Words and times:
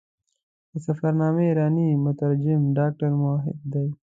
د 0.71 0.73
سفرنامې 0.85 1.43
ایرانی 1.47 1.87
مترجم 2.05 2.61
ډاکټر 2.77 3.11
موحد 3.21 3.57
دی. 3.73 3.87